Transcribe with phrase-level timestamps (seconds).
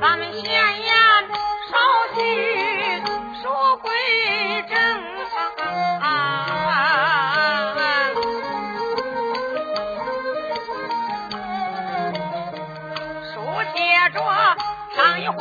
[0.00, 0.94] 咱们闲言
[1.70, 1.76] 少
[2.14, 2.20] 叙，
[3.42, 3.90] 说归
[4.68, 4.74] 正。
[13.32, 13.34] 书
[13.74, 13.78] 接
[14.12, 14.18] 着
[14.96, 15.38] 上一回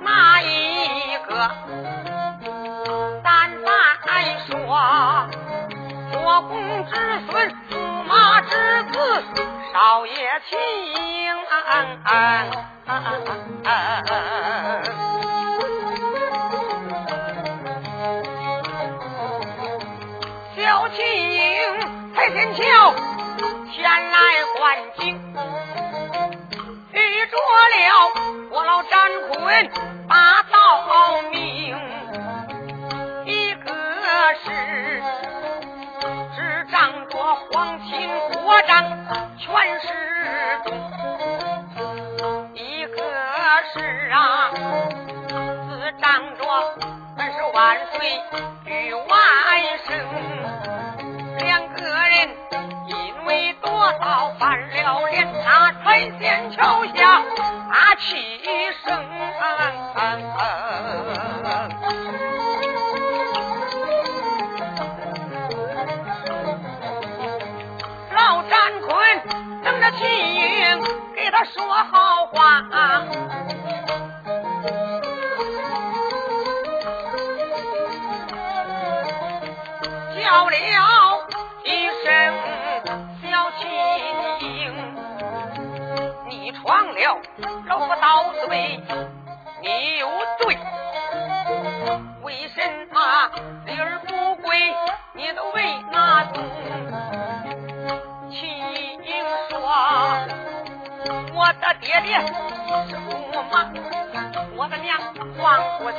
[0.00, 1.50] 哪一个？
[3.22, 3.50] 咱
[4.04, 4.06] 再
[4.46, 4.50] 说
[6.12, 6.92] 国公之
[7.26, 7.30] 孙，
[7.70, 8.50] 驸马之
[8.92, 9.22] 子，
[9.72, 10.12] 少爷
[10.48, 10.58] 亲。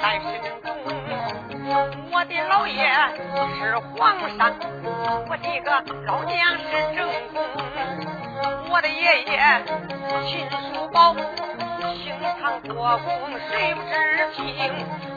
[0.01, 0.59] 在身中。
[2.11, 2.81] 我的老爷
[3.59, 4.53] 是皇上，
[5.29, 5.67] 我的个
[6.05, 6.97] 老娘是正
[7.33, 7.35] 宫。
[8.71, 9.63] 我的爷爷
[10.25, 11.13] 秦叔宝
[11.93, 13.07] 姓唐国公，
[13.49, 13.93] 谁不知
[14.35, 14.41] 情？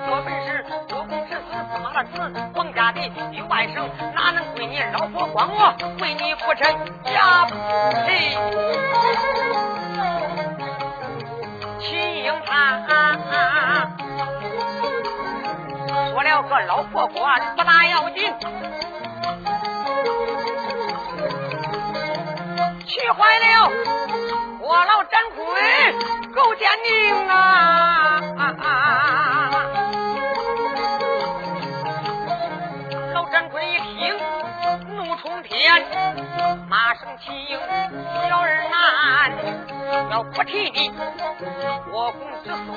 [0.06, 1.40] 我本是国公之子，
[1.72, 2.16] 驸马的子，
[2.54, 3.00] 皇家的
[3.32, 6.72] 与外甥，哪能归你老佛光我为你不臣
[7.12, 7.46] 呀？
[8.06, 8.36] 嘿，
[11.80, 12.82] 秦英他。
[16.32, 18.32] 说了个老婆官不大要紧，
[22.86, 23.70] 气坏了
[24.58, 25.44] 我老詹坤
[26.32, 28.18] 狗奸佞啊！
[33.12, 34.16] 老詹坤一听
[34.96, 35.84] 怒冲天，
[37.12, 37.58] 骂声秦英
[38.28, 39.32] 小儿男，
[40.10, 40.90] 要不提你
[41.90, 42.68] 国公之孙，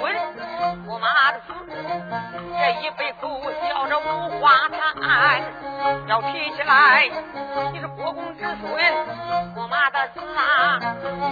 [0.88, 1.54] 我马的子。
[2.58, 3.22] 这一辈子
[3.70, 5.42] 笑着无话谈，
[6.08, 7.10] 要提起来，
[7.72, 8.62] 你是国公之孙，
[9.56, 10.80] 我马的子啊！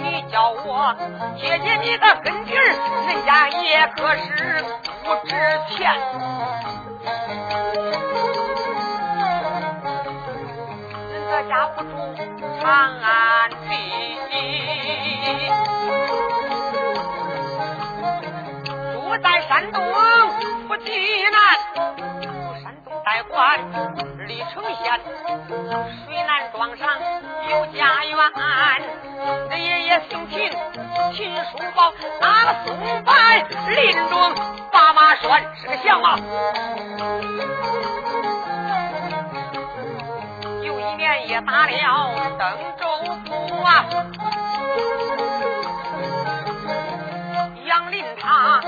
[0.02, 0.94] 你叫我
[1.36, 2.64] 姐姐你的跟弟儿，
[3.06, 4.53] 人家也可是
[12.64, 13.54] 长安地，
[18.94, 19.82] 住在山东。
[20.66, 20.90] 不济
[21.30, 21.38] 南，
[22.62, 23.60] 山东代管
[24.26, 24.98] 历城县，
[26.06, 26.88] 水南庄上
[27.50, 28.16] 有家园。
[29.50, 30.50] 那爷爷姓秦，
[31.12, 33.12] 秦叔宝，那个松柏
[33.74, 34.34] 林中
[34.72, 35.22] 把马拴，
[35.60, 36.16] 是个相貌。
[40.94, 42.86] 一年也打了登州
[43.24, 43.84] 府啊，
[47.64, 48.60] 杨林他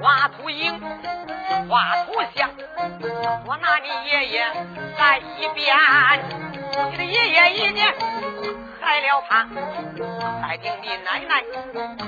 [0.00, 0.80] 挖土营。
[1.68, 2.48] 画图像，
[3.44, 4.50] 我拿你爷爷？
[4.96, 5.76] 在一边，
[6.90, 7.50] 你的爷爷？
[7.52, 7.94] 一年
[8.80, 9.46] 害了他，
[10.40, 11.42] 再听你奶奶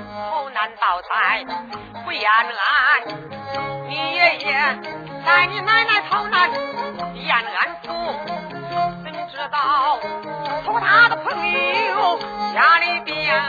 [0.01, 1.45] 逃难倒灾
[2.03, 2.49] 不延安，
[3.87, 4.51] 你爷爷？
[5.23, 6.49] 带你奶奶逃难
[7.13, 7.89] 延安府，
[9.49, 9.99] 道
[10.63, 11.51] 从他的朋
[11.87, 12.19] 友
[12.53, 13.41] 家里边？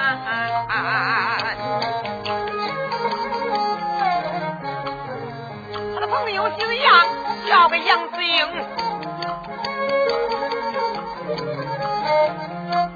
[6.07, 7.07] 朋友姓杨，
[7.49, 8.47] 叫个杨子英。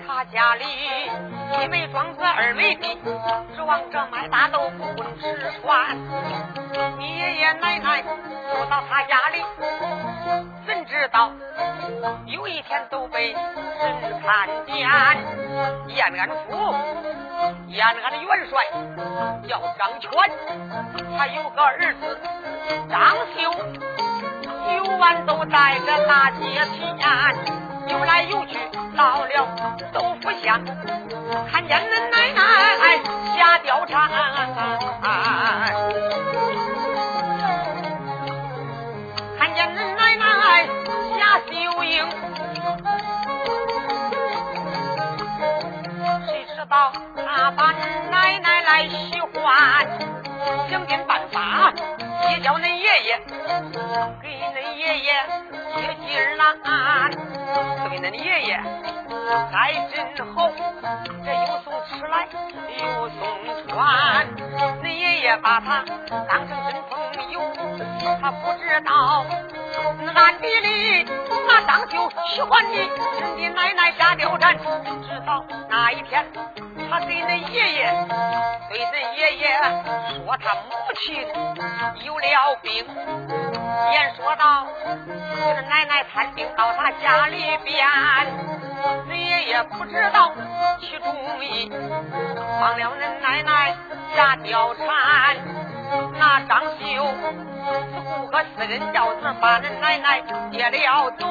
[0.07, 0.65] 他家里
[1.61, 2.97] 一枚庄子二枚地，
[3.55, 5.97] 指望着卖大豆腐混吃穿。
[6.99, 8.09] 你爷爷奶奶住
[8.71, 9.45] 到他家里，
[10.67, 11.33] 怎知道
[12.27, 13.37] 有一天都被人
[14.23, 14.77] 看见？
[15.89, 16.75] 延安府，
[17.69, 18.59] 延安的元帅
[19.49, 20.11] 叫张全，
[21.17, 22.19] 他有个儿子
[22.89, 23.39] 张秀，
[24.75, 26.79] 游玩都带着大街天。
[27.89, 28.59] 游来游去，
[28.97, 29.49] 到了
[29.93, 30.63] 豆腐乡，
[31.51, 32.99] 看见恁奶奶
[33.35, 34.11] 下貂蝉，
[41.79, 42.11] 下秀英，
[46.27, 47.73] 谁知道他把
[48.11, 49.87] 奶奶来喜欢，
[50.69, 51.73] 想尽办法
[52.31, 53.21] 也叫恁爷爷，
[54.21, 55.13] 给恁爷爷
[55.77, 56.43] 接劲儿啦。
[57.89, 58.51] 对恁爷爷
[59.53, 59.97] 还真
[60.35, 60.51] 好，
[61.25, 62.27] 这又送吃来
[62.79, 63.19] 又送
[63.69, 64.27] 穿，
[64.83, 65.85] 恁爷爷把他
[66.29, 66.75] 当成真，
[68.21, 69.25] 他不知道
[70.15, 71.05] 暗地里
[71.47, 72.77] 那张秀喜欢你，
[73.21, 76.27] 人的奶奶下貂蝉，直到那一天，
[76.91, 78.07] 他对恁爷爷
[78.69, 79.45] 对恁爷爷
[80.25, 80.71] 说他母
[81.01, 81.27] 亲
[82.05, 82.85] 有了病，
[83.93, 84.67] 言说道。
[85.39, 87.87] 是奶奶探病到他家里边，
[89.09, 90.33] 恁爷爷不知道
[90.81, 91.05] 起主
[91.43, 91.71] 意，
[92.61, 93.77] 放了恁奶奶
[94.17, 95.78] 下貂蝉。
[96.19, 100.21] 那张秀雇个私人轿子把恁奶奶
[100.51, 101.27] 接了走，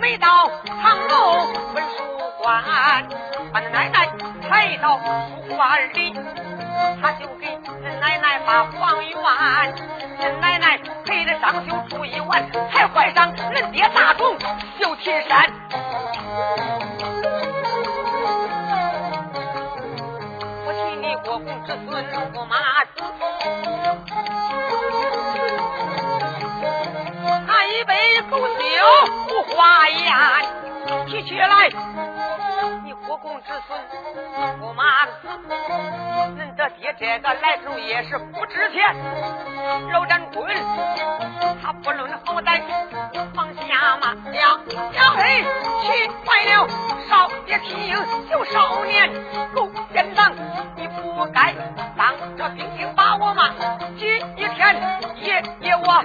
[0.00, 2.02] 没到堂楼文书
[2.42, 2.62] 馆，
[3.52, 4.08] 把恁奶奶
[4.48, 6.14] 抬到书馆里，
[7.00, 9.12] 他就给恁奶奶把房源，
[10.18, 12.42] 恁奶奶陪着张秀住一晚。
[12.94, 14.36] 怀上恁爹大宠
[14.78, 15.50] 绣琴山，
[20.66, 22.56] 我替你国公之孙驸马
[28.82, 30.12] 狗酒无花言，
[31.06, 31.68] 提起来，
[32.82, 33.80] 你国公之孙
[34.60, 35.12] 驸马子，
[36.36, 38.92] 恁的爹这个来头也是不值钱，
[39.92, 40.44] 老战棍。
[41.62, 42.60] 他不论好歹，
[43.32, 44.58] 放下马，呀
[44.94, 45.44] 呀嘿，
[45.82, 46.66] 气坏了
[47.08, 47.88] 少爷听
[48.30, 49.08] 有少年，
[49.54, 50.32] 狗奸党，
[50.74, 51.54] 你不该
[51.96, 53.50] 当着兵丁把我骂，
[53.96, 54.76] 今天
[55.18, 56.02] 爷爷我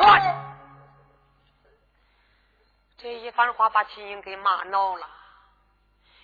[0.00, 0.34] 黄泉。
[2.96, 5.06] 这一番话把秦英给骂恼了，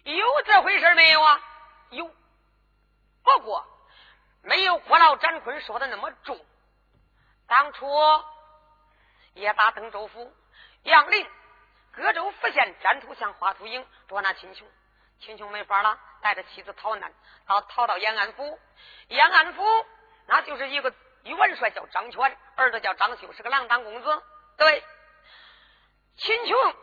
[0.05, 1.41] 有这回事没有啊？
[1.91, 2.11] 有，
[3.23, 3.67] 不过。
[4.41, 6.39] 没有郭老展坤说的那么重。
[7.49, 7.87] 当初
[9.35, 10.33] 也打登州府，
[10.85, 11.29] 杨林
[11.91, 14.67] 各州府县占土乡花土营捉拿秦琼，
[15.19, 17.13] 秦琼没法了，带着妻子逃难，
[17.47, 18.59] 到逃到延安府。
[19.09, 19.63] 延安府
[20.27, 20.95] 那就是一个
[21.35, 24.23] 元帅叫张全，儿子叫张秀，是个锒铛公子。
[24.57, 24.85] 对，
[26.17, 26.77] 秦琼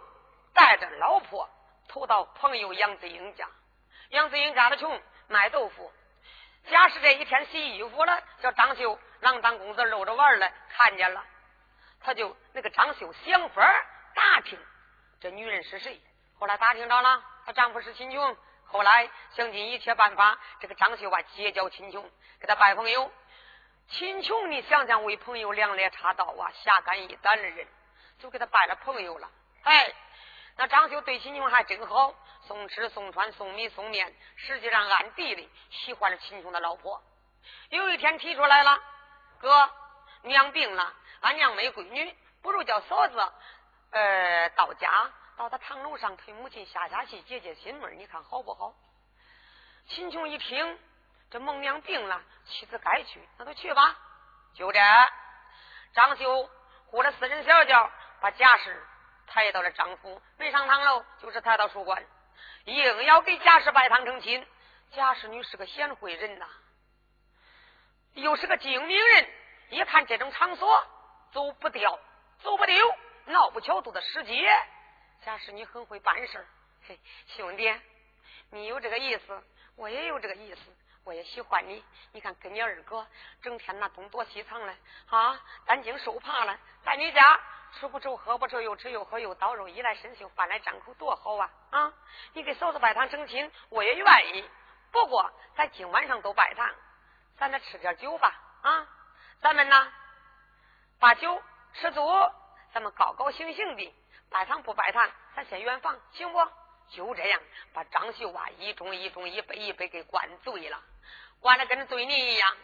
[0.53, 1.49] 带着老婆
[1.87, 3.47] 投到朋友杨子英家，
[4.09, 5.91] 杨子英家的穷，卖豆腐。
[6.69, 11.23] 假使这一天洗衣服了，叫张秀郎当公子搂着玩了，看见了，
[11.99, 13.61] 他就那个张秀想法
[14.15, 14.57] 打听
[15.19, 16.01] 这女人是谁。
[16.39, 18.37] 后来打听着了，她丈夫是秦琼。
[18.65, 23.11] 后来想尽一切办法，这个张秀啊结交秦琼，给他拜朋友。
[23.89, 27.67] 秦琼，你想想为朋友两肋插刀啊，侠肝义胆的人，
[28.19, 29.29] 就给他拜了朋友了。
[29.63, 29.93] 哎，
[30.57, 32.15] 那张秀对秦琼还真好。
[32.45, 37.01] 送吃送穿送米送面，实际上暗地里喜欢着秦琼的老婆。
[37.69, 38.83] 有一天提出来了，
[39.39, 39.71] 哥
[40.23, 43.31] 娘病了，俺娘没闺女，不如叫嫂子
[43.91, 48.75] 呃到家到他堂楼上陪母亲下下戏，解解心闷，你看好不好？
[49.87, 50.77] 秦琼一听
[51.33, 53.97] 这孟娘病了，妻子该去，那就去吧。
[54.53, 54.79] 就这，
[55.95, 56.47] 张秀
[56.91, 57.89] 雇了私人小轿，
[58.21, 58.85] 把贾氏
[59.25, 62.05] 抬到了张府，没上堂喽，就是抬到书馆。
[62.65, 64.47] 硬要给贾氏拜堂成亲，
[64.91, 66.47] 贾氏女是个贤惠人呐，
[68.13, 69.27] 又是个精明人，
[69.69, 70.87] 一看这种场所
[71.31, 71.99] 走不掉，
[72.43, 74.47] 走不丢，闹不巧都的时节，
[75.25, 76.45] 贾氏女很会办事
[76.87, 76.99] 嘿，
[77.35, 77.73] 兄弟，
[78.51, 79.43] 你有这个意思，
[79.75, 80.61] 我也有这个意思，
[81.03, 81.83] 我也喜欢你。
[82.11, 83.05] 你看跟你二哥
[83.41, 84.75] 整天那东躲西藏的
[85.09, 87.39] 啊，担惊受怕了，在你家。
[87.79, 91.49] 吃不愁，喝不愁，又吃又喝又倒肉，衣来伸袖，饭来张口，多好啊！
[91.71, 91.93] 啊，
[92.33, 94.47] 你给嫂子拜堂成亲，我也愿意。
[94.91, 96.69] 不过咱今晚上都拜堂，
[97.39, 98.31] 咱得吃点酒吧
[98.61, 98.87] 啊！
[99.41, 99.91] 咱们呢，
[100.99, 101.41] 把酒
[101.73, 102.07] 吃足，
[102.73, 103.95] 咱们高高兴兴的
[104.29, 106.47] 拜堂不拜堂，咱先圆房，行不？
[106.89, 107.41] 就这样，
[107.73, 110.79] 把张秀啊一盅一盅、一杯一杯给灌醉了，
[111.43, 112.57] 灌的跟醉泥一样。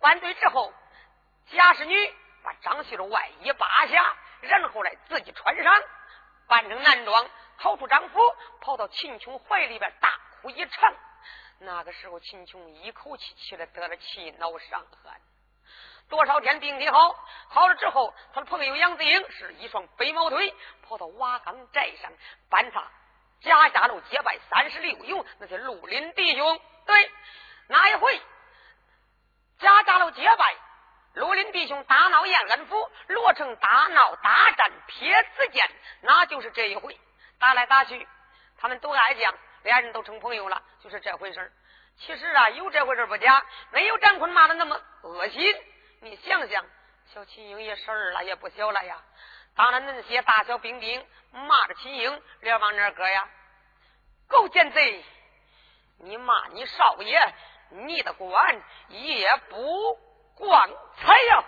[0.00, 0.74] 灌醉之后，
[1.50, 5.82] 贾氏女把张旭的外衣扒下，然后来自己穿上，
[6.48, 8.20] 扮成男装，逃出张府，
[8.60, 10.94] 跑到秦琼怀里边大哭一场。
[11.60, 15.20] 那个时候，秦琼一口气气的得了气脑伤寒。
[16.10, 17.16] 多少天病体好，
[17.48, 22.12] 好了之后，他的朋友杨子英是一双飞毛腿，跑到瓦岗寨上
[22.50, 22.84] 搬他
[23.40, 26.60] 贾家路结拜三十六勇，那些绿林弟兄。
[26.84, 27.10] 对，
[27.68, 28.20] 那一回
[29.58, 30.56] 贾家路结拜，
[31.14, 31.82] 绿林弟兄
[32.48, 35.70] 安府，罗成大闹大战撇子剑，
[36.02, 36.98] 那就是这一回
[37.38, 38.06] 打来打去，
[38.58, 41.52] 他们都爱将，俩人都成朋友了，就是这回事
[41.98, 45.56] 其实啊，有这回事不假，没有张坤骂的那么恶心。
[46.00, 46.64] 你想想，
[47.12, 49.02] 小秦英也十二了，也不小了呀。
[49.56, 53.28] 当然，那些大小兵丁骂着秦英，脸往哪搁呀？
[54.28, 55.04] 狗奸贼！
[55.98, 57.34] 你骂你少爷，
[57.70, 59.96] 你的官也不
[60.36, 61.44] 光彩呀。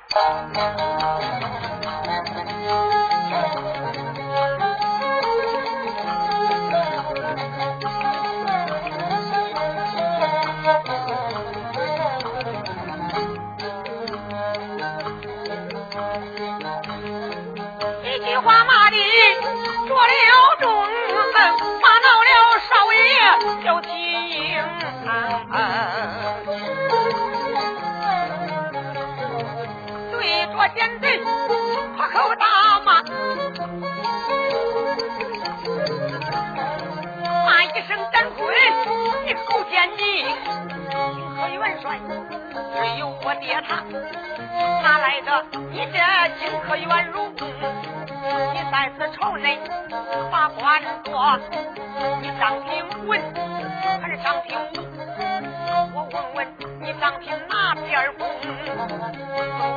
[38.36, 38.46] 滚，
[39.24, 40.24] 你狗奸你，
[40.90, 40.96] 荆
[41.36, 41.98] 轲元帅，
[42.74, 43.82] 只有我爹他，
[44.82, 45.98] 哪来的你这
[46.38, 47.16] 荆轲元如？
[48.52, 49.58] 你在此朝内
[50.30, 51.38] 把官做，
[52.20, 53.20] 你张平文
[54.02, 54.74] 还是张平武？
[55.94, 56.38] 我问问
[56.80, 58.28] 你张平哪边公？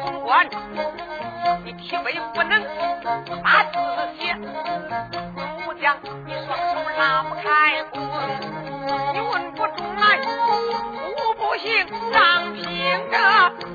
[0.03, 0.47] 公官，
[1.63, 2.61] 你岂非不能
[3.43, 3.79] 把字
[4.17, 4.35] 写？
[5.67, 6.33] 武将，你
[6.99, 7.41] 你双手拉不开，
[9.13, 10.19] 你问不中来，
[11.15, 12.61] 我不行，张平
[13.09, 13.15] 这。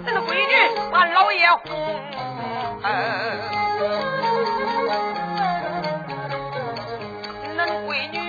[0.04, 0.52] 恁闺女
[0.93, 1.64] 把老爷哄，
[7.57, 8.21] 恁闺女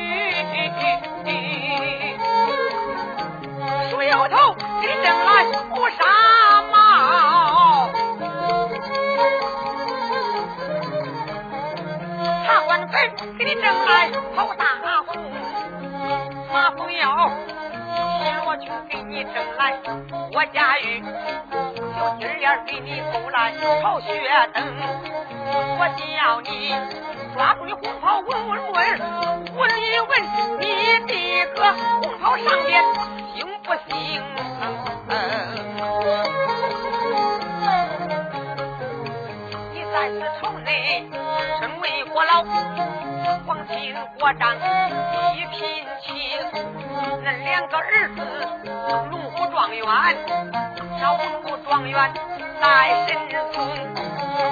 [3.89, 4.54] 梳油头
[12.75, 14.65] 茶馆粉给你挣来泡大
[15.07, 15.15] 红，
[16.51, 17.31] 马蜂药
[17.95, 17.97] 西
[18.43, 19.79] 罗裙给你挣来
[20.33, 21.01] 我家玉。
[22.19, 24.21] 今儿给你偷来朝雪
[24.53, 24.61] 灯，
[25.79, 26.75] 我叫你
[27.33, 28.99] 抓住你红袍闻闻闻，
[29.55, 30.11] 闻一闻
[30.59, 30.65] 你
[31.07, 32.83] 的个红袍上边
[33.33, 34.21] 行不行？
[44.25, 44.55] 我长
[45.35, 46.09] 一品亲，
[47.23, 48.17] 那两个儿子
[49.11, 49.85] 龙虎状元，
[50.99, 51.15] 小。
[51.63, 52.13] 状元
[52.59, 53.37] 在身中，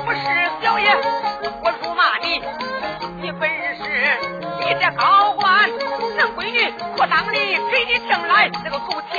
[0.05, 0.17] 不是
[0.61, 0.95] 小爷
[1.61, 2.39] 我辱骂你，
[3.19, 3.81] 你本事，
[4.59, 5.69] 你这高官，
[6.17, 9.13] 能闺女不当的给你挣来那个狗钱。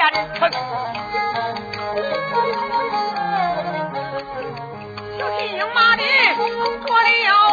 [5.18, 6.02] 小心英骂的
[6.86, 7.43] 我的腰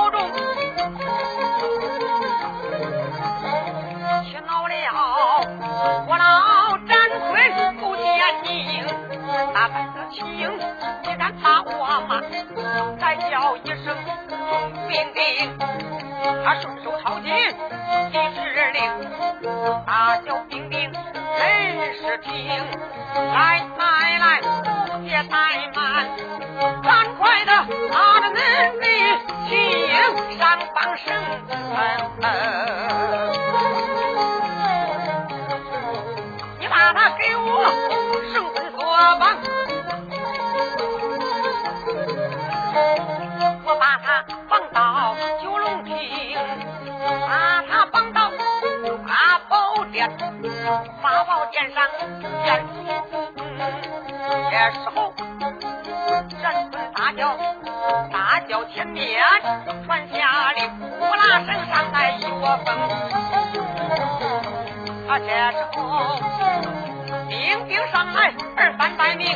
[6.08, 6.92] 我老张
[7.28, 7.30] 坤
[7.82, 8.06] 狗奸
[8.44, 9.92] 佞，大胆。
[10.12, 10.60] 情，
[11.04, 11.72] 你敢打我
[12.06, 12.22] 吗？
[13.00, 13.96] 再叫一声
[14.28, 14.44] 众
[14.90, 15.58] 兵丁，
[16.44, 18.38] 他顺手抄起一指
[18.74, 18.84] 令，
[19.86, 21.42] 大小兵丁真
[21.96, 22.30] 是听，
[23.16, 24.42] 来来来，
[25.02, 25.34] 别怠
[25.74, 25.80] 慢，
[26.84, 27.52] 赶快的
[27.90, 28.38] 拿着恁
[28.82, 28.84] 的
[29.48, 31.08] 情上绑绳。
[51.52, 51.84] 殿上
[52.46, 52.74] 见主，
[54.50, 55.14] 这时候
[56.42, 57.36] 人尊大叫，
[58.10, 59.22] 大叫前面
[59.86, 62.68] 传下令，呼啦声上来一窝蜂。
[65.10, 65.78] 啊，这时候
[67.28, 69.28] 兵兵上来二三百名，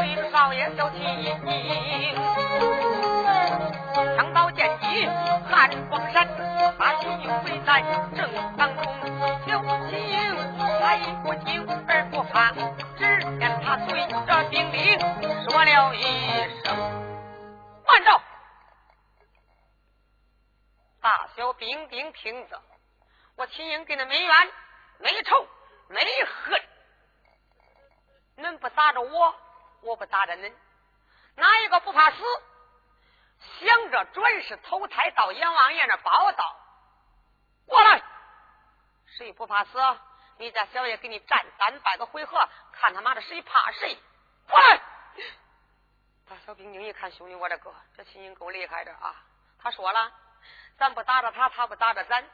[0.00, 0.96] 领少爷小旗，
[4.16, 5.08] 枪刀剑戟里
[5.50, 6.28] 汉光山，
[6.78, 7.82] 把秦英围在
[8.16, 8.84] 正当中。
[11.38, 12.50] 小秦英他不惊而不怕，
[12.96, 13.04] 只
[13.38, 14.18] 见他对着
[14.50, 14.98] 兵丁
[15.44, 16.02] 说了一
[16.64, 16.76] 声
[17.86, 18.20] ：“慢着！”
[21.00, 22.60] 大小兵丁听着，
[23.36, 24.52] 我秦英跟他没冤、
[24.98, 25.46] 没仇、
[25.88, 26.60] 没恨，
[28.38, 29.34] 恁不打着我，
[29.82, 30.52] 我不打着恁，
[31.36, 32.16] 哪一个不怕死？
[33.60, 36.56] 想着转世投胎到阎王爷那报道，
[37.66, 38.02] 过来，
[39.16, 39.78] 谁不怕死？
[40.38, 43.98] 你家小爷给你战三百个回合，看他妈的谁怕谁！
[44.48, 44.80] 过来！
[46.28, 49.16] 大小兵丁一看，兄弟，我这哥这秦英够厉害的啊！
[49.60, 50.12] 他说了，
[50.78, 52.24] 咱不打着他，他不打着咱。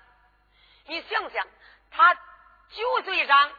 [0.87, 1.47] 你想想，
[1.91, 3.53] 他九岁长，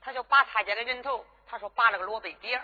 [0.00, 2.58] 他就拔他家的人头，他说拔了个萝卜底。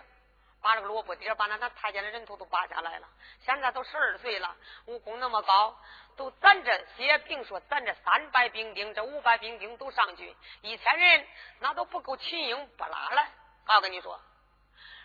[0.61, 3.09] 把这个萝卜底把那那太监的人头都拔下来了。
[3.45, 5.79] 现在都十二岁了，武功那么高，
[6.17, 11.27] 都咱这些，别说咱这三百兵丁，这五百兵丁都上去，一千人
[11.61, 13.29] 那都不够秦英不拉了。
[13.77, 14.21] 我跟你说，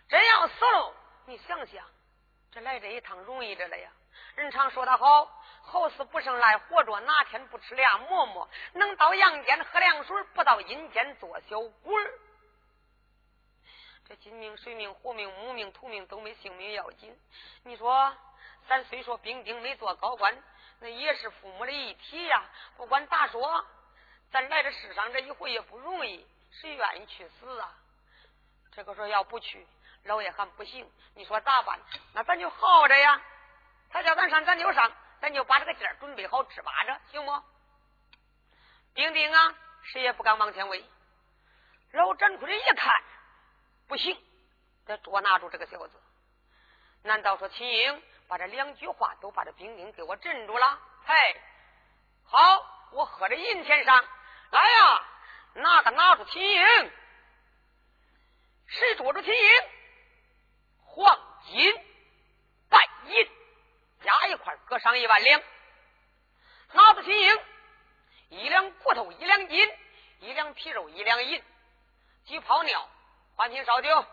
[0.10, 0.94] 真要死了，
[1.26, 1.86] 你想想，
[2.52, 3.90] 这来这一趟容易着了呀。
[4.36, 5.26] 人常说的好，
[5.64, 8.50] 好死不胜赖活着，哪天不吃俩馍馍？
[8.74, 12.20] 能到阳间喝凉水，不到阴间做小鬼儿。
[14.16, 17.18] 金命、水命、火命、木命、土命都没性命要紧。
[17.64, 18.16] 你说，
[18.68, 20.36] 咱虽说兵丁没做高官，
[20.80, 22.44] 那也是父母的一体呀。
[22.78, 23.66] 不管咋说，
[24.32, 27.74] 咱来这世上这一回也不容易，谁愿意去死啊？
[28.72, 29.68] 这个说要不去，
[30.04, 30.90] 老爷还不行。
[31.16, 31.80] 你说咋办？
[32.14, 33.22] 那咱就耗着呀。
[33.90, 34.92] 他叫咱上，咱就上，
[35.22, 37.44] 咱就把这个劲儿准备好，支把着，行不？
[38.94, 40.84] 兵丁啊，谁也不敢往前围。
[41.92, 43.04] 老展坤一看。
[43.94, 44.18] 不行，
[44.88, 46.02] 得捉拿住这个小子。
[47.04, 50.80] 难道说秦英把这两句话都把这兵丁给我镇住了？
[51.06, 51.14] 嘿，
[52.24, 54.04] 好，我喝着银钱上
[54.50, 55.08] 来呀！
[55.54, 56.92] 哪个拿住秦英？
[58.66, 59.62] 谁捉住秦英？
[60.86, 61.16] 黄
[61.46, 61.72] 金、
[62.70, 63.30] 白银
[64.04, 65.40] 加一块，各上一万两。
[66.72, 67.40] 拿住秦英，
[68.30, 69.78] 一两骨头一两金，
[70.22, 71.44] 一两皮肉一两银，
[72.26, 72.90] 几泡尿。
[73.36, 74.06] 换瓶烧酒，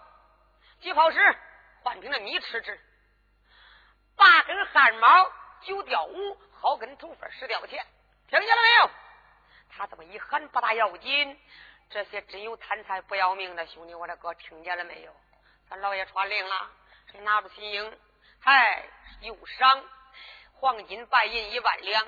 [0.80, 1.18] 几泡屎，
[1.82, 2.80] 换瓶的米吃吃。
[4.16, 5.30] 八根汗毛，
[5.62, 7.86] 九吊五，好根头发十吊钱。
[8.28, 8.90] 听见了没有？
[9.68, 11.38] 他这么一喊，不大要紧。
[11.90, 15.14] 这些真有贪财不要命的兄弟，我的哥，听见了没有？
[15.68, 16.70] 咱老爷传令了，
[17.10, 17.98] 谁拿住秦英，
[18.40, 18.84] 嗨，
[19.20, 19.84] 有赏
[20.54, 22.06] 黄金白银一万两。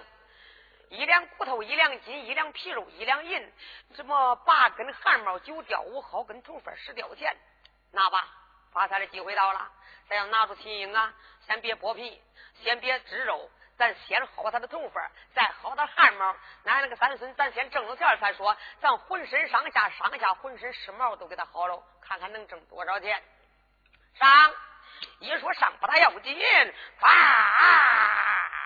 [0.92, 3.52] 一两骨头，一两金，一两皮肉，一两银，
[3.96, 7.34] 什么八根汗毛，九吊五好根头发，十吊钱，
[7.92, 8.28] 拿吧，
[8.72, 9.72] 发财的机会到了。
[10.06, 11.14] 咱要拿出秦英啊，
[11.46, 12.22] 先别剥皮，
[12.62, 16.36] 先别织肉，咱先薅他的头发，再薅他汗毛。
[16.64, 18.54] 俺那个三孙，咱先挣了钱再说。
[18.82, 23.22] 咱浑身上下，上下浑身湿毛都给他薅了，看看能挣多少钱。
[24.16, 24.54] 上，
[25.20, 26.38] 一说上不大要紧，
[27.00, 28.61] 啊！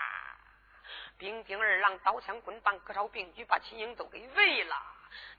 [1.17, 4.75] 兵丁二郎刀枪棍棒各朝并举，把秦英都给围了。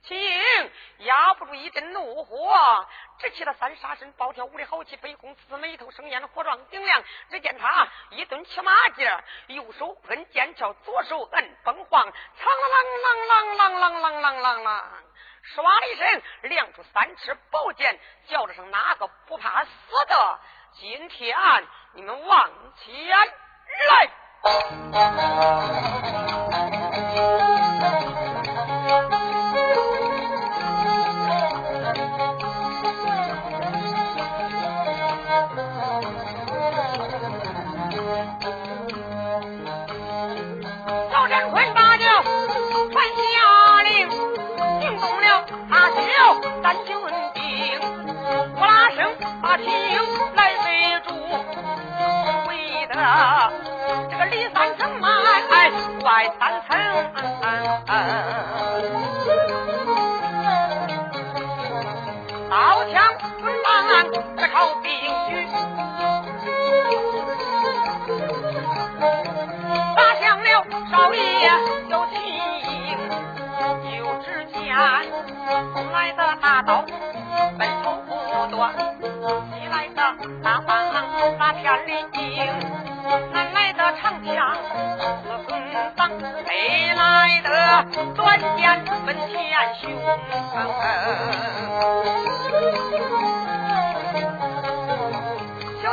[0.03, 2.87] 秦英压不住一阵怒火，
[3.21, 7.05] 直起了三杀身，暴跳五里豪气，飞空刺眉头生烟，火壮顶亮。
[7.31, 9.07] 只见他一顿骑马劲，
[9.49, 14.83] 右手摁剑鞘，左手摁崩簧，苍啷啷啷啷啷啷啷啷啷，
[15.55, 19.71] 唰的一声亮出三尺宝剑，叫着声哪个不怕死
[20.09, 20.41] 的？
[20.73, 21.37] 今天
[21.93, 23.17] 你们往前
[23.89, 24.11] 来。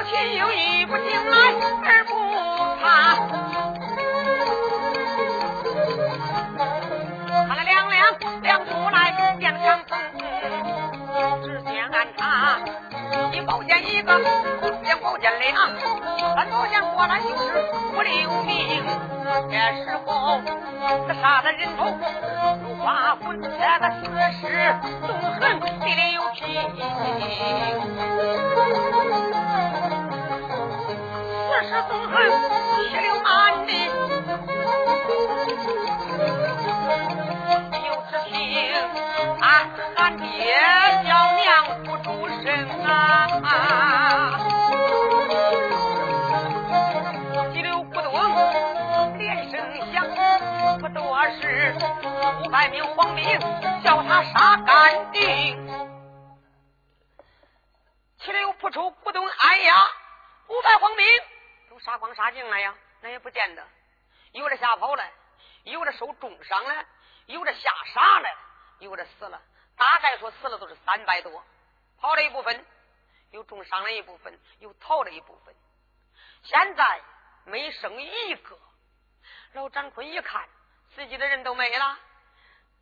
[0.05, 1.37] 亲有一不听来
[1.83, 2.13] 而不
[2.81, 2.83] 怕。
[7.47, 7.89] 他来两
[8.41, 8.97] 两出来
[9.39, 9.97] 两枪风，
[11.43, 12.59] 只见俺他
[13.31, 14.19] 一宝剑一个，
[14.83, 15.55] 两宝剑两，
[16.35, 17.51] 俺宝剑过来就是
[17.93, 18.83] 不留命。
[19.49, 20.39] 这时候
[21.07, 21.97] 他杀的人头，
[22.63, 23.89] 如花魂，这个
[24.33, 24.47] 死
[25.39, 25.99] 纵横地里
[26.35, 26.43] 平。
[31.87, 32.15] 平，死尸纵横
[32.89, 33.71] 血流满地。
[39.97, 40.53] 俺爹
[41.07, 41.43] 叫娘
[41.83, 42.45] 不出声
[42.83, 44.37] 啊！
[47.53, 48.11] 急流咕咚
[49.17, 49.53] 连声
[49.91, 50.05] 响，
[50.79, 50.99] 不多
[51.41, 51.73] 时
[52.43, 53.39] 五百名皇兵
[53.83, 55.21] 叫他杀干净。
[58.19, 59.73] 气流扑出咕咚，哎呀，
[60.49, 61.05] 五百黄兵
[61.85, 62.75] 杀光杀净了呀？
[63.01, 63.65] 那也不见得，
[64.31, 65.09] 有的吓跑了，
[65.63, 66.85] 有的受重伤了，
[67.27, 68.29] 有的吓傻了。
[68.79, 69.41] 有的死了，
[69.77, 71.41] 大概说死了都是三百多，
[71.97, 72.65] 跑了一部分，
[73.31, 75.55] 有重伤了一部分，有逃了一部分。
[76.43, 77.01] 现在
[77.45, 78.59] 没剩一个。
[79.53, 80.45] 老张坤一看，
[80.93, 81.97] 自己的人都没了，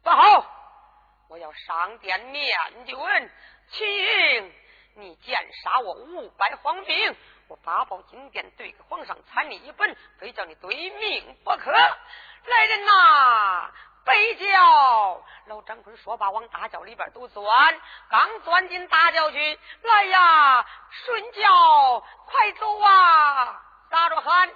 [0.01, 1.25] 不好！
[1.29, 3.31] 我要上殿面就问
[3.69, 4.53] 秦英，
[4.95, 7.15] 你奸杀我五百皇兵，
[7.47, 11.71] 我八宝金殿对给皇上参你一本，非叫你对命不可。
[11.71, 13.71] 来人呐！
[14.05, 17.81] 北叫老张坤说罢，往大轿里边都钻。
[18.09, 23.63] 刚钻进大轿去，来呀，顺轿，快走啊！
[23.89, 24.51] 打着喊，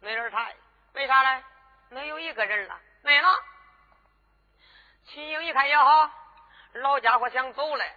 [0.00, 0.54] 没人抬，
[0.92, 1.42] 为啥嘞？
[1.88, 3.28] 没有一个人了，没了。
[5.06, 6.10] 秦英一看也好，
[6.74, 7.90] 老家伙想走嘞，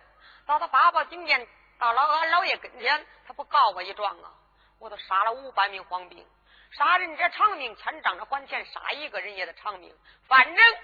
[0.51, 1.47] 到他爸爸今天，
[1.79, 4.33] 到了俺老爷跟前，他不告我一状啊？
[4.79, 6.27] 我都杀了五百名皇兵。
[6.71, 8.65] 杀人者偿命，千丈者还钱。
[8.65, 9.95] 杀一个人也得偿命，
[10.27, 10.77] 反正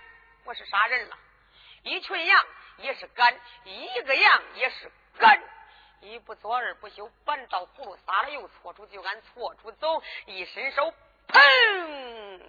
[0.45, 1.17] 我是杀人了。
[1.83, 2.45] 一群羊
[2.77, 5.37] 也是干，一个羊也是干。
[5.99, 10.01] 一不做二不休，反照葫芦撒了油，错出就按错出走。
[10.27, 10.93] 一伸手，
[11.27, 12.41] 砰，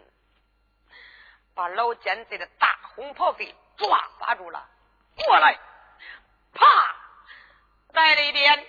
[1.57, 4.68] 把老奸贼的大红袍给抓抓住了。
[5.16, 5.59] 过来，
[8.00, 8.66] 来了一鞭。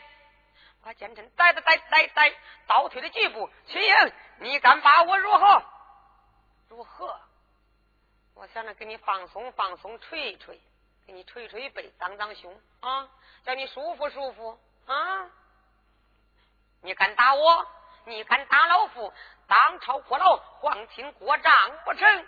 [0.81, 2.33] 把奸臣逮的逮逮逮，
[2.67, 3.49] 倒退了几步。
[3.67, 5.63] 秦英，你敢把我如何？
[6.69, 7.19] 如何？
[8.35, 10.57] 我想着给你放松放松，捶一捶，
[11.05, 13.09] 给你捶捶背，当当胸啊，
[13.43, 15.29] 叫你舒服舒服啊。
[16.81, 17.67] 你敢打我？
[18.05, 19.13] 你敢打老夫？
[19.47, 22.25] 当朝过牢，皇亲国丈不成？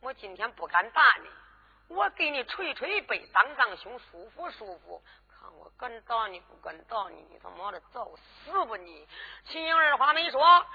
[0.00, 5.02] 我今天不敢打你，我给你捶捶背，当当胸，舒服舒服。
[5.78, 9.06] 敢打你，不敢打你，你他妈的找死吧你！
[9.44, 10.66] 秦英二话没说，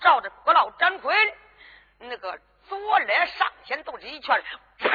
[0.00, 1.16] 照着郭老张坤
[1.98, 4.42] 那个左肋上前都是一拳，
[4.78, 4.88] 啪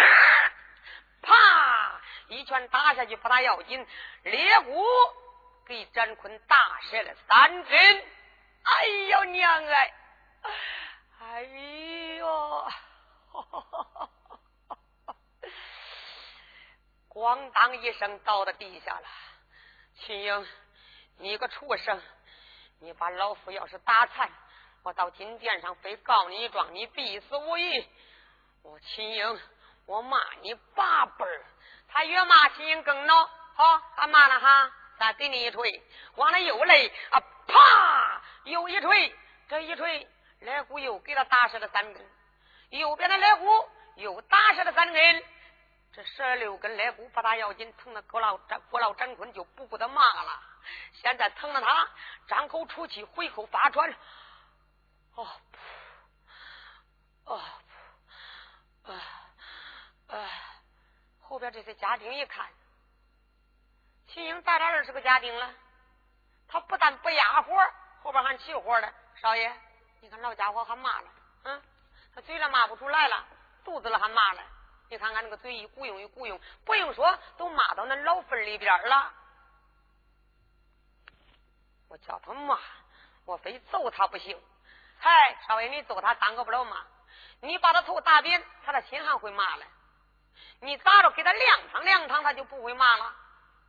[1.22, 3.86] 啪一拳打下去不大要紧，
[4.24, 4.86] 肋骨
[5.66, 8.04] 给张坤打折了三针。
[8.64, 9.94] 哎呦娘哎！
[11.20, 11.44] 哎
[12.18, 12.68] 呦！
[17.10, 19.08] 咣当一声倒在地下了。
[20.06, 20.48] 秦英，
[21.18, 22.02] 你个畜生！
[22.80, 24.30] 你把老夫要是打残，
[24.84, 27.86] 我到金殿上非告你一状，你必死无疑。
[28.64, 29.40] 我秦英，
[29.86, 31.46] 我骂你八辈儿。
[31.90, 35.84] 他越骂秦英更恼，好，他骂了哈，再给你一锤，
[36.16, 39.16] 往那又来啊，啪，又一锤，
[39.50, 40.08] 这一锤，
[40.40, 42.10] 肋骨又给他打折了三根，
[42.70, 45.24] 右边的肋骨又打折了三根。
[45.92, 50.42] 这十六根肋骨不大要紧，疼的郭老张郭老张坤就不顾得骂了。
[50.94, 51.90] 现在疼的他
[52.28, 53.92] 张口出气，回口发喘。
[55.16, 55.28] 哦，
[57.26, 57.42] 噗，哦，
[58.84, 58.94] 啊，
[60.16, 60.30] 啊！
[61.22, 62.48] 后边这些家丁一看，
[64.08, 65.54] 秦英咋这二十个家丁了？
[66.48, 67.54] 他不但不压火，
[68.04, 68.94] 后边还起火了。
[69.22, 69.52] 少爷，
[70.02, 71.10] 你看老家伙还骂了，
[71.44, 71.62] 嗯，
[72.14, 73.26] 他嘴里骂不出来了，
[73.64, 74.44] 肚子了还骂了。
[74.90, 79.14] 你看看那个嘴一鼓用一鼓用，不用说都骂到那老坟里边了。
[81.88, 82.60] 我叫他骂，
[83.26, 84.40] 我非揍他不行。
[84.98, 85.12] 嗨，
[85.48, 86.86] 少爷，你揍他耽搁不了骂，
[87.42, 89.66] 你把他头打扁，他的心还会骂嘞。
[90.62, 93.16] 你咋着给他凉汤凉汤，他就不会骂了。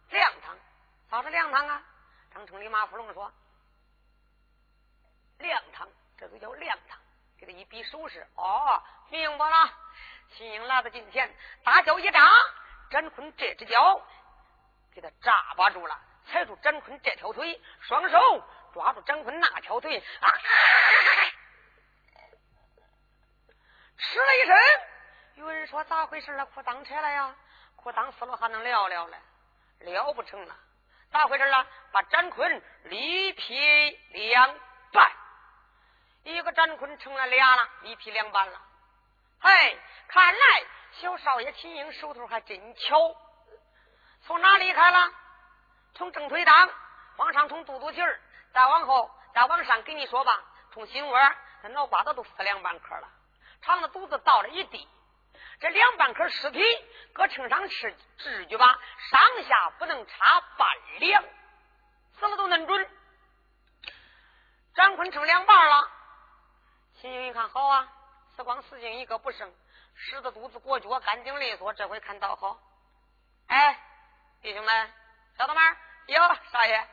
[0.09, 0.57] 凉汤，
[1.11, 1.83] 啥是凉汤啊？
[2.35, 3.31] 张城里马福龙说，
[5.39, 6.99] 凉汤，这就叫凉汤。
[7.39, 9.73] 给他一比手势，哦，明白了。
[10.37, 11.31] 秦英来到近前，
[11.65, 12.31] 大脚一扎，
[12.91, 14.01] 展坤这只脚
[14.95, 18.19] 给他扎巴住了，踩住展坤这条腿，双手
[18.73, 20.29] 抓住展坤那条腿，啊！
[23.99, 24.57] 吃了一声，
[25.35, 26.47] 有人说咋回事了？
[26.47, 27.35] 裤裆扯了呀？
[27.77, 29.19] 裤裆撕了还能聊聊嘞？
[29.81, 30.57] 聊不成了，
[31.11, 31.67] 咋回事了？
[31.93, 34.59] 把展坤力劈两
[34.93, 35.11] 半，
[36.23, 38.61] 一个展坤成了俩了，一劈两半了。
[39.41, 43.17] 嘿，看来小少爷秦英手头还真巧。
[44.23, 45.11] 从哪离开了？
[45.95, 46.71] 从正腿裆
[47.17, 48.21] 往上从肚肚脐儿，
[48.53, 51.19] 再往后再往上，给你说吧，从心窝
[51.63, 53.09] 这脑瓜子都撕两半颗了，
[53.63, 54.89] 肠子肚子倒了一地。
[55.59, 56.63] 这两半颗尸体
[57.13, 58.79] 搁秤上吃，至于吧？
[59.11, 61.23] 上下不能差半两，
[62.19, 62.91] 死了都恁准。
[64.75, 65.91] 张坤成两半了，
[67.01, 67.89] 秦英一看好啊，
[68.41, 69.53] 死光死劲一个不剩，
[69.95, 72.59] 使的肚子裹脚干净利索，这回看倒好。
[73.49, 73.79] 哎，
[74.41, 74.93] 弟兄们，
[75.37, 75.77] 小子们，
[76.07, 76.19] 哟
[76.51, 76.89] 少爷，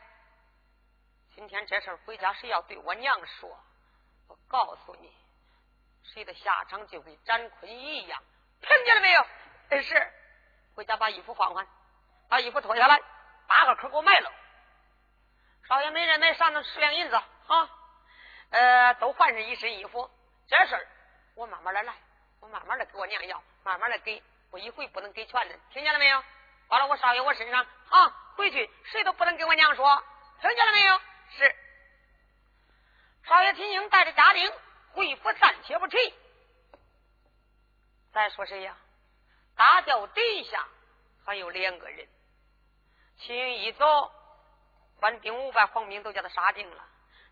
[1.35, 3.57] 今天这事回家谁要对我娘说，
[4.27, 5.09] 我告诉你，
[6.03, 8.21] 谁的下场就跟展坤一样。
[8.59, 9.25] 听见了没有？
[9.81, 10.13] 是，
[10.75, 11.65] 回家把衣服换换，
[12.27, 13.01] 把衣服脱下来，
[13.47, 14.29] 八个口给我卖了。
[15.65, 17.69] 少爷没人买啥能十两银子啊？
[18.49, 20.11] 呃，都换上一身衣服。
[20.49, 20.87] 这事儿
[21.37, 21.93] 我慢慢的来，
[22.39, 25.55] 我慢慢的给我娘要，慢慢的给，我一回不能给全的。
[25.71, 26.23] 听见了没有？
[26.69, 30.03] 完了，我少爷我身上啊，回去谁都不能给我娘说。
[30.41, 30.99] 听见了没有？
[31.37, 31.55] 是。
[33.27, 34.51] 少爷秦英带着家丁
[34.93, 35.97] 回府，暂且不提。
[38.11, 38.75] 再说谁呀？
[39.55, 40.67] 大轿底下
[41.23, 42.07] 还有两个人。
[43.19, 44.11] 秦英一走，
[44.99, 46.83] 官兵五百，黄兵都叫他杀定了。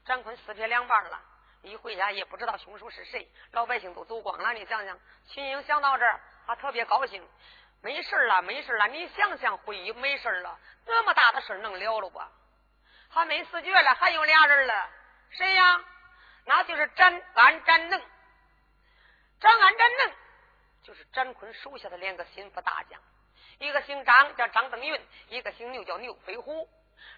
[0.05, 1.19] 张坤撕撇两半了，
[1.65, 3.29] 一回家也不知道凶手是谁。
[3.51, 7.27] 老百姓都走光了，你想想，秦英想到这儿，他特别高兴。
[7.81, 12.21] 没事了，没事了，你想想，会没事了，这么大的事能了了不？
[13.09, 14.89] 还没死绝了，还有俩人了，
[15.29, 15.83] 谁呀？
[16.45, 18.01] 那就是展安、展能。
[19.39, 20.11] 张安、展能。
[20.83, 23.01] 就是展坤手下的两个心腹大将，
[23.57, 26.69] 一个姓张叫张登云，一个姓牛叫牛飞虎。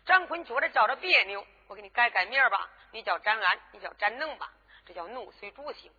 [0.05, 4.51] 展坤觉着叫着别扭，我给你改改名吧，你叫展安，你叫展能吧，
[4.85, 5.91] 这叫怒随主姓。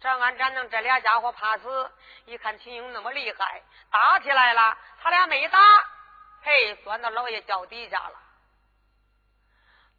[0.00, 1.92] 展安、展能这俩家伙怕死，
[2.26, 5.58] 一看秦英那么厉害，打起来了，他俩没打，
[6.42, 8.20] 嘿，钻到老爷脚底下了，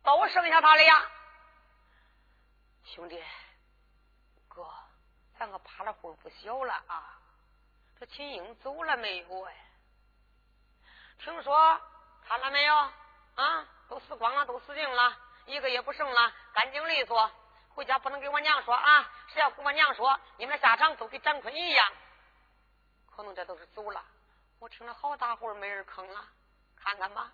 [0.03, 1.11] 都剩下他俩，
[2.85, 3.23] 兄弟。
[4.47, 4.67] 哥
[5.37, 7.17] 咱可怕了会不小了啊！
[7.99, 9.55] 这秦英走了没有哎？
[11.19, 11.81] 听说
[12.29, 13.67] 看了没有啊？
[13.87, 17.31] 都死光了，都死净了，一个也不剩了，干净利索。
[17.69, 19.11] 回家不能跟我娘说啊！
[19.29, 21.91] 谁要跟我娘说，你们的下场都跟展坤一样。
[23.09, 24.05] 可能这都是走了。
[24.59, 26.27] 我听了好大会儿没人吭了，
[26.75, 27.31] 看看吧。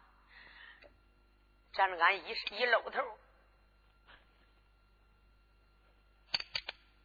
[1.74, 3.20] 站着，俺一一露头。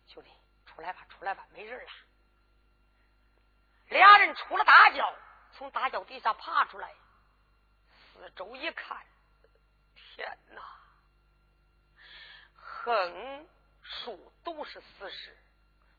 [0.07, 0.31] 兄弟
[0.65, 1.91] 出来吧，出来吧，没人了。
[3.89, 5.13] 俩人出了大轿，
[5.55, 6.95] 从大轿底下爬出来，
[8.21, 8.99] 四周一看，
[9.95, 10.63] 天哪！
[12.55, 13.49] 横
[13.83, 15.35] 竖都是死尸，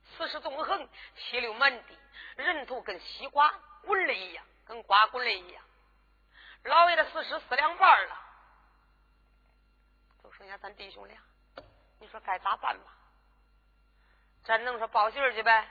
[0.05, 1.97] 死尸纵横，血流满地，
[2.35, 5.63] 人头跟西瓜滚了一样，跟瓜滚了一样。
[6.65, 8.15] 老爷的死尸撕两半了，
[10.21, 11.19] 就剩下咱弟兄俩，
[11.99, 12.93] 你说该咋办吧？
[14.43, 15.67] 咱能说报信去呗？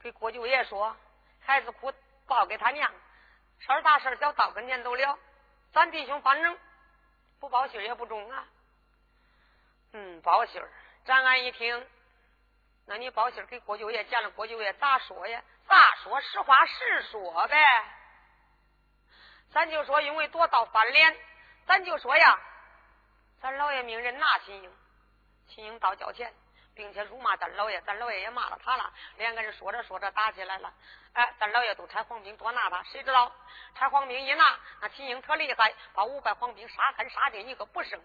[0.00, 0.94] 给郭舅爷说，
[1.40, 1.90] 孩子哭
[2.26, 2.92] 报给他娘，
[3.60, 5.18] 事儿大事儿小到跟前都了。
[5.76, 6.58] 咱弟兄反正
[7.38, 8.48] 不报信也不中啊。
[9.92, 10.72] 嗯，报信儿。
[11.04, 11.86] 咱俺一听，
[12.86, 15.42] 那你报信给郭九爷见了，郭九爷咋说呀？
[15.68, 16.18] 咋说？
[16.22, 17.62] 实话实说呗。
[19.50, 21.14] 咱就说因为夺道翻脸，
[21.66, 22.40] 咱就说呀，
[23.42, 24.72] 咱老爷命人拿秦英，
[25.46, 26.32] 秦英到交钱。
[26.76, 28.92] 并且辱骂咱老爷，咱老爷也骂了他了。
[29.16, 30.72] 两个人说着说着打起来了。
[31.14, 33.32] 哎，咱老爷都差黄兵多拿他，谁知道
[33.74, 37.98] 差黄兵一拿，那秦英特厉害，把五百黄兵杀干杀尽一个不剩，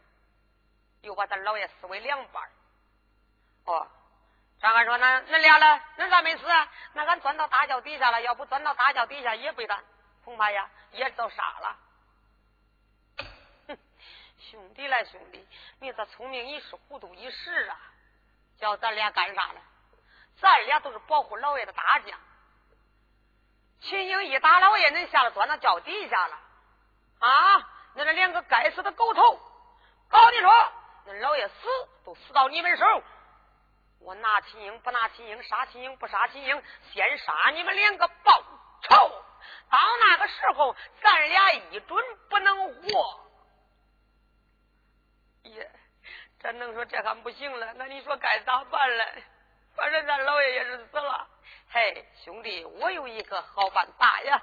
[1.02, 2.50] 又把咱老爷撕为两半。
[3.66, 3.88] 哦，
[4.62, 5.82] 张安说：“那恁俩呢？
[5.98, 6.72] 恁咋没死啊？
[6.94, 9.84] 那俺钻到大轿底下了，要不钻到大轿底下也被他
[10.24, 11.78] 恐怕呀也遭杀了。”，
[14.40, 15.46] 兄弟来兄弟，
[15.80, 17.90] 你这聪明一时，糊涂一时啊！
[18.62, 19.62] 叫咱俩干啥呢？
[20.39, 22.17] 咱俩都是保护老爷的大将。
[23.82, 26.39] 秦英一打老爷，恁下了钻到轿底下了
[27.19, 27.67] 啊！
[27.95, 29.39] 那这两个该死的狗头，
[30.08, 30.71] 告你说，
[31.06, 31.54] 那老爷死
[32.06, 32.86] 都死到你们手。
[34.00, 38.43] 我拿秦英不拿秦英，杀秦英不杀秦英，先杀你们两个报
[38.84, 38.95] 仇。
[39.69, 43.28] 到那个时候，咱俩一准不能活。
[45.43, 45.71] 耶。
[46.41, 47.73] 咱能说这还不行了？
[47.75, 49.23] 那你说该咋办嘞？
[49.75, 51.27] 反正咱老爷也是死了。
[51.69, 54.41] 嘿，兄弟，我有一个好办法呀！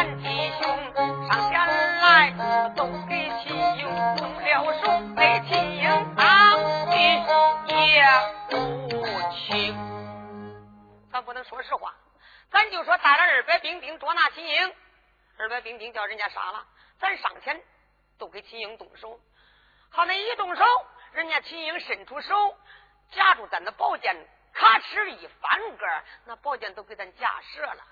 [0.00, 0.94] 俺弟兄
[1.28, 2.32] 上前来
[2.74, 3.84] 都给秦英
[4.16, 6.96] 动了手给秦英打的
[7.68, 8.02] 也
[8.48, 9.76] 不轻
[11.12, 11.94] 咱不能说实话
[12.50, 14.74] 咱就说带了二百兵丁捉拿秦英
[15.36, 16.64] 二百兵丁叫人家杀了
[16.98, 17.62] 咱上前
[18.16, 19.20] 都给秦英动手
[19.90, 20.64] 好那一动手
[21.12, 22.56] 人家秦英伸出手
[23.10, 24.16] 夹住咱的宝剑
[24.54, 25.86] 咔哧一翻个
[26.24, 27.84] 那宝剑都给咱夹折了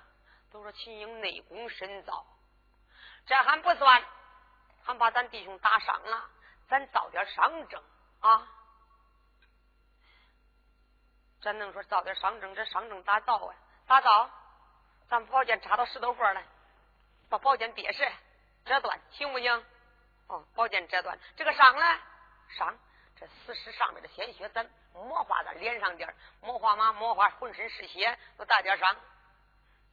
[0.50, 2.26] 都说秦英内功深造，
[3.26, 4.02] 这还不算，
[4.84, 6.30] 还把咱弟兄打伤了，
[6.68, 7.82] 咱造点伤症
[8.20, 8.48] 啊！
[11.40, 12.54] 咱能说造点伤症？
[12.54, 13.54] 这伤症咋造啊？
[13.86, 14.30] 咋造？
[15.08, 16.44] 咱宝剑插到石头缝来，
[17.28, 18.06] 把宝剑别实
[18.64, 19.64] 折断，行不行？
[20.26, 22.00] 哦，宝剑折断，这个伤呢？
[22.56, 22.78] 伤，
[23.16, 28.96] 这死尸上面的鲜血，咱抹化在脸上点抹化嘛，抹化浑身是血，都带点伤，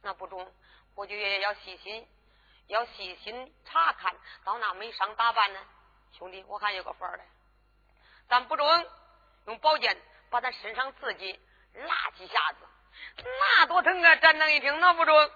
[0.06, 0.50] 那不中。
[0.94, 2.08] 我就也要细心，
[2.68, 4.14] 要细心查看，
[4.44, 5.60] 到那没伤打扮呢？
[6.12, 7.22] 兄弟，我还有个法儿嘞，
[8.30, 8.66] 咱不中
[9.44, 9.94] 用宝剑
[10.30, 11.38] 把咱身上自己
[11.74, 12.66] 拉几下子，
[13.24, 14.16] 那多疼啊！
[14.16, 15.30] 战能一听，那不中，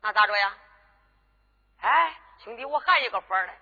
[0.00, 0.58] 那咋着呀？
[1.78, 3.52] 哎，兄弟，我还有个法儿嘞，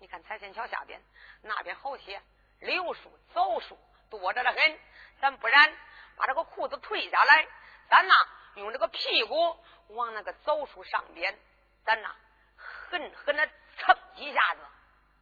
[0.00, 1.00] 你看彩仙桥下边
[1.42, 2.20] 那边好些
[2.58, 3.78] 柳树、枣树
[4.10, 4.78] 多着的很，
[5.20, 5.72] 咱不然
[6.16, 7.46] 把这个裤子退下来，
[7.88, 8.12] 咱呐
[8.56, 9.64] 用这个屁股。
[9.88, 11.38] 往那个枣树上边，
[11.84, 12.14] 咱呐
[12.56, 14.60] 狠狠的蹭几下子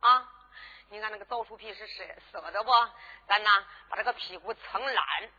[0.00, 0.28] 啊！
[0.88, 2.70] 你看那个枣树皮是是涩的不？
[3.26, 5.30] 咱呐把这个屁股蹭烂，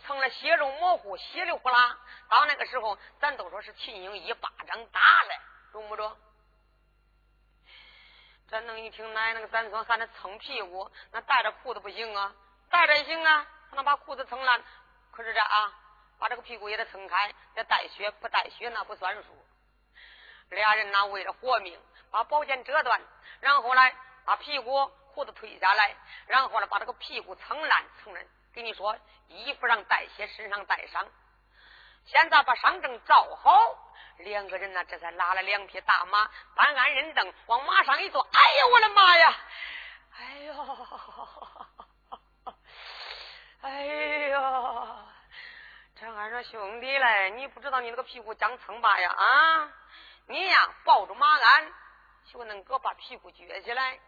[0.00, 1.98] 蹭了血肉模糊，稀里呼啦。
[2.28, 5.34] 到那个时候，咱都说是秦英一巴掌打的，
[5.72, 6.16] 中不中？
[8.48, 12.34] 咱能一听奶那个咱说喊他蹭屁股，那带着裤子不行啊，
[12.70, 14.62] 带着行啊，还能把裤子蹭烂。
[15.12, 15.82] 可是这啊。
[16.18, 19.46] 把这个屁股也得撑开，这带血不带血那不算数。
[20.50, 21.78] 俩人呐为了活命，
[22.10, 23.00] 把宝剑折断，
[23.40, 28.24] 然后来把屁股裤子推下来，然后呢把这个屁股蹭烂，蹭烂。
[28.52, 28.96] 给你说，
[29.28, 31.06] 衣服上带血，身上带伤。
[32.06, 38.22] 现在把伤证照好，两个人呢这才拉了两匹大马，搬鞍认凳，往马上一坐。
[38.22, 39.36] 哎呀，我的妈呀！
[40.18, 40.54] 哎呦，
[43.60, 43.84] 哎
[44.28, 44.96] 呦！
[45.98, 49.68] 这俺说兄弟嘞，你不知道你那个屁股将蹭吧呀啊！
[50.26, 51.72] 你呀抱住马鞍，
[52.32, 53.98] 就能给我把屁股撅起来，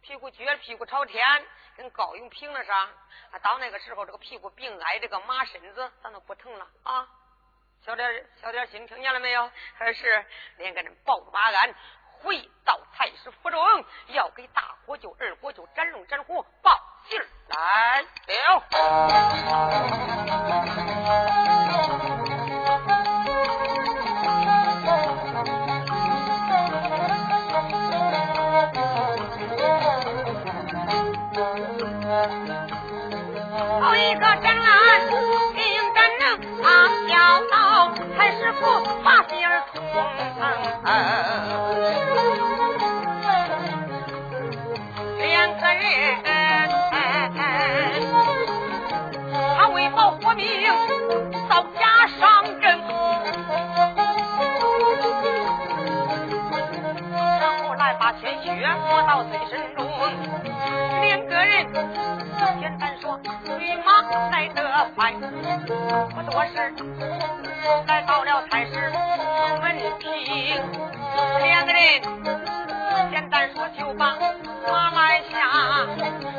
[0.00, 1.22] 屁股撅，屁股朝天，
[1.76, 2.88] 跟高勇平了上。
[3.32, 7.06] 啊到那个时候，这个屁股并挨这个马身子，咱都不疼了啊！
[7.84, 9.50] 小点小点心，听见了没有？
[9.76, 10.24] 还是
[10.56, 11.74] 两个人抱住马鞍，
[12.22, 18.62] 回到菜市府中，要给大伙舅、二伙舅展龙、展虎报信来了。
[38.44, 38.60] 师傅
[39.02, 39.80] 把心儿痛
[45.18, 45.82] 两个人
[49.56, 50.44] 他为保活命
[51.48, 52.78] 遭假伤人
[57.62, 58.52] 后来把鲜血
[58.90, 59.83] 抹到嘴唇中
[64.84, 65.12] 来得快，
[66.14, 66.52] 不多时
[67.86, 68.70] 来到了菜市
[69.62, 70.60] 门厅。
[71.42, 71.80] 两个人
[73.10, 74.14] 简单说就把
[74.70, 75.32] 马来下，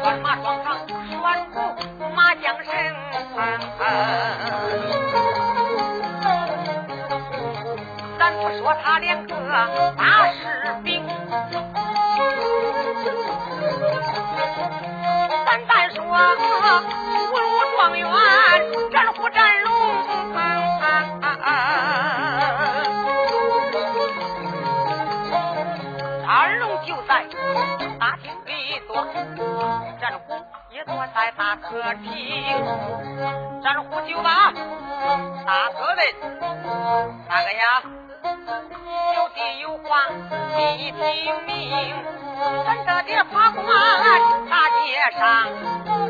[0.03, 0.77] 拴马双上
[1.09, 1.59] 拴虎
[2.15, 2.71] 马缰绳。
[8.19, 9.35] 咱不说他两个
[31.37, 32.11] 大客厅。
[33.61, 34.51] 战虎就把
[35.45, 35.99] 大哥问：
[37.27, 37.61] 大哥呀，
[39.15, 39.83] 有地有话
[40.55, 40.97] 你听
[41.45, 41.53] 明，
[42.65, 43.65] 咱这的法官
[44.49, 44.79] 大街
[45.17, 45.21] 上。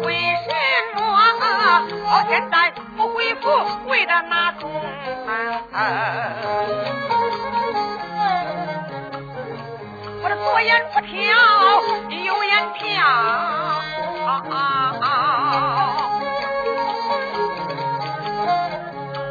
[0.04, 0.08] 为
[0.46, 0.50] 什
[0.96, 1.00] 么
[1.42, 1.42] 到
[2.30, 2.54] 现在
[2.96, 3.44] 不回复？
[3.88, 4.70] 为了哪种？
[10.22, 11.18] 我的左眼不跳，
[12.10, 12.84] 右眼跳。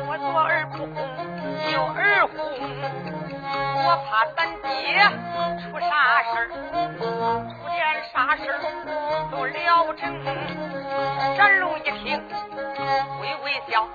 [0.07, 0.97] 我左耳不红，
[1.73, 2.35] 右耳红。
[3.87, 4.67] 我怕咱爹
[5.61, 7.79] 出啥事儿，出点
[8.13, 8.55] 啥事儿
[9.31, 10.03] 都了成。
[11.37, 12.07] 展龙一听，
[13.21, 13.87] 微微笑，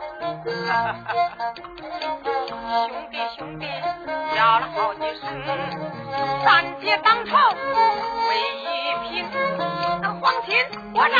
[2.47, 3.65] 兄弟兄弟
[4.35, 5.23] 叫了好几声，
[6.43, 7.31] 三姐当朝
[8.29, 8.67] 为一
[9.09, 9.25] 品，
[10.01, 10.55] 那皇亲
[10.93, 11.15] 国丈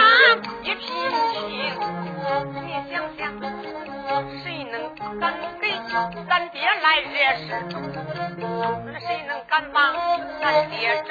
[0.64, 0.82] 一品
[1.32, 1.38] 清，
[2.66, 3.20] 你想想，
[4.44, 4.74] 谁能
[5.20, 5.24] 敢
[5.60, 5.69] 给
[6.30, 7.48] 咱爹来惹事？
[9.00, 9.78] 谁能敢把
[10.40, 11.10] 咱爹整？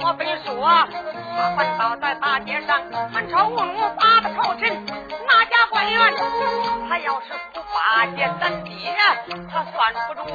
[0.00, 0.48] 莫非说
[1.36, 2.80] 他反倒在大街上
[3.12, 6.14] 满朝文武打的朝臣，哪家官员？
[6.88, 8.96] 他要是不巴结咱爹，
[9.52, 10.26] 他算不中。